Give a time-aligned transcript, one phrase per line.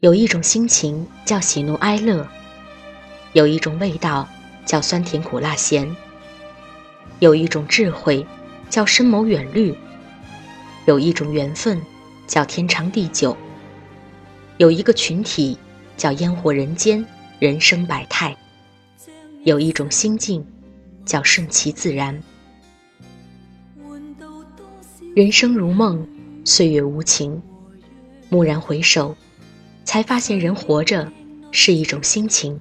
[0.00, 2.24] 有一种心情叫喜怒哀乐，
[3.32, 4.28] 有一种味道
[4.64, 5.92] 叫酸甜苦辣咸，
[7.18, 8.24] 有一种智慧
[8.70, 9.76] 叫深谋远虑，
[10.86, 11.82] 有一种缘分
[12.28, 13.36] 叫天长地久，
[14.58, 15.58] 有一个群体
[15.96, 17.04] 叫烟火人间，
[17.40, 18.36] 人生百态，
[19.42, 20.46] 有一种心境
[21.04, 22.22] 叫顺其自然。
[25.16, 26.06] 人生如梦，
[26.44, 27.42] 岁月无情。
[28.30, 29.16] 蓦然回首，
[29.88, 31.10] 才发现人活着
[31.50, 32.60] 是一种心情。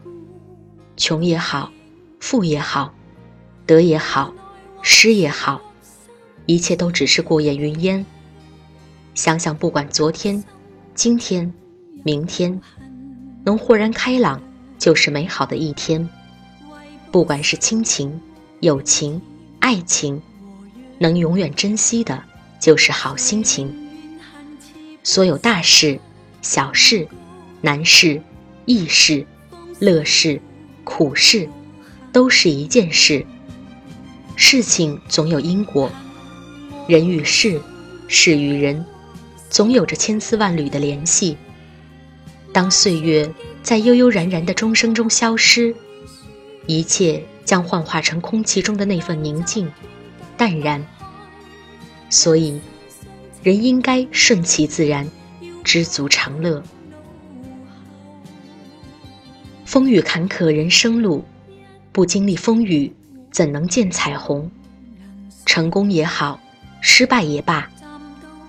[0.95, 1.69] 穷也好，
[2.21, 2.93] 富也好，
[3.65, 4.33] 得也好，
[4.81, 5.61] 失也好，
[6.45, 8.05] 一切都只是过眼云烟。
[9.13, 10.41] 想想，不管昨天、
[10.95, 11.53] 今天、
[12.05, 12.61] 明天，
[13.43, 14.41] 能豁然开朗，
[14.79, 16.07] 就是美好的一天。
[17.11, 18.21] 不管是亲情、
[18.61, 19.21] 友情、
[19.59, 20.21] 爱情，
[20.97, 22.23] 能永远珍惜的。
[22.57, 23.71] 就是好心情。
[25.03, 25.99] 所有大事、
[26.41, 27.07] 小事、
[27.61, 28.21] 难事、
[28.65, 29.25] 易事、
[29.79, 30.41] 乐事、
[30.83, 31.47] 苦事，
[32.11, 33.25] 都是一件事。
[34.35, 35.91] 事情总有因果，
[36.87, 37.59] 人与事、
[38.07, 38.85] 事与人，
[39.49, 41.37] 总有着千丝万缕的联系。
[42.53, 43.29] 当岁月
[43.61, 45.75] 在悠悠然然的钟声中消失，
[46.65, 49.71] 一切将幻化成空气中的那份宁静、
[50.37, 50.85] 淡然。
[52.09, 52.59] 所以，
[53.43, 55.09] 人应该顺其自然，
[55.67, 56.63] 知足常乐。
[59.65, 61.25] 风雨坎坷人生路，
[61.91, 62.89] 不经历风雨，
[63.31, 64.49] 怎能见彩虹？
[65.45, 66.39] 成功也好，
[66.79, 67.69] 失败也罢，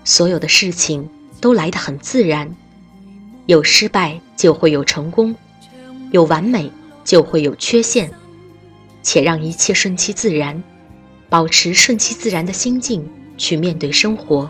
[0.05, 1.09] 所有的事情
[1.41, 2.49] 都来得很自然。
[3.47, 5.35] 有失败就会有成功，
[6.11, 6.71] 有完美
[7.03, 8.09] 就会有缺陷。
[9.03, 10.63] 且让一切顺其自然，
[11.27, 13.05] 保持顺其自然的心境。
[13.37, 14.49] 去面对生活，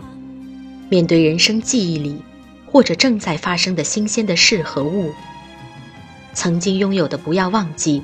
[0.88, 2.22] 面对人生记忆里
[2.70, 5.12] 或者正在发生的新鲜的事和物。
[6.32, 8.02] 曾经拥有的不要忘记，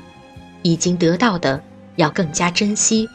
[0.62, 1.62] 已经得到的
[1.94, 3.08] 要更加珍惜，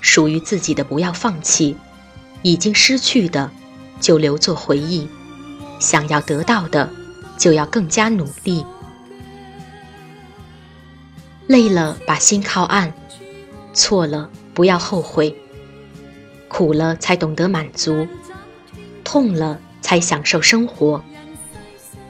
[0.00, 1.76] 属于自己的不要放弃，
[2.42, 3.50] 已经失去的
[4.00, 5.08] 就留作回忆，
[5.80, 6.88] 想要得到的
[7.36, 8.64] 就要更加努力。
[11.48, 12.94] 累了把心靠岸，
[13.74, 15.36] 错了不要后悔。
[16.48, 18.06] 苦了才懂得满足，
[19.02, 21.04] 痛了才享受生活，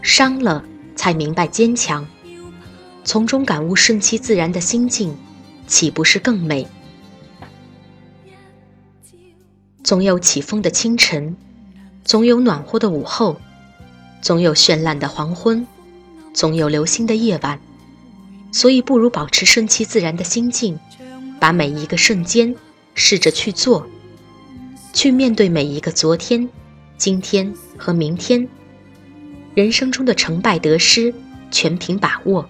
[0.02, 2.06] 伤了才明白坚强，
[3.02, 5.16] 从中感悟顺其自然的心境，
[5.66, 6.64] 岂不是更美？
[9.82, 11.36] 总有起风的清晨，
[12.04, 13.40] 总有暖和的午后，
[14.20, 15.66] 总有绚烂的黄昏，
[16.32, 17.58] 总有流星的夜晚。
[18.52, 20.78] 所以，不如保持顺其自然的心境，
[21.40, 22.54] 把每一个瞬间
[22.94, 23.86] 试着去做。
[24.92, 26.48] 去面对每一个昨天、
[27.02, 28.46] 今天和明天，
[29.56, 31.12] 人生中的成败得失
[31.50, 32.48] 全凭把握。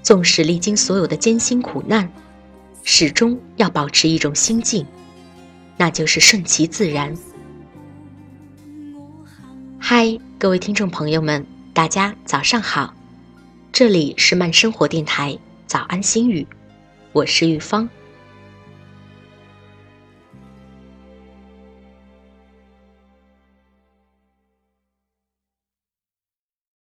[0.00, 2.08] 纵使历经所有的艰辛苦难，
[2.84, 4.86] 始终要保持一种心境，
[5.76, 7.12] 那就是顺其自然。
[9.76, 12.94] 嗨，各位听众朋友们，大家早上好，
[13.72, 15.36] 这里是慢生活电台
[15.66, 16.46] 早安心语，
[17.10, 17.90] 我是玉芳。